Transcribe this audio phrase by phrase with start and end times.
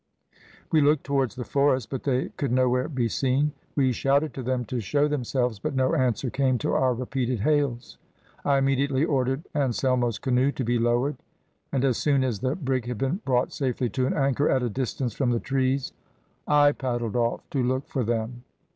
[0.71, 3.51] We looked towards the forest, but they could nowhere be seen.
[3.75, 7.99] We shouted to them to show themselves, but no answer came to our repeated hails.
[8.43, 11.17] I immediately ordered Anselmo's canoe to be lowered,
[11.71, 14.69] and as soon as the brig had been brought safely to an anchor at a
[14.71, 15.93] distance from the trees,
[16.47, 18.43] I paddled off to look for them.